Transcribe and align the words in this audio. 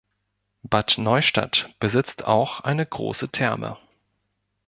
Bad 0.63 0.95
Neustadt 0.97 1.75
besitzt 1.79 2.25
auch 2.25 2.61
eine 2.61 2.83
große 2.87 3.29
Therme. 3.29 3.77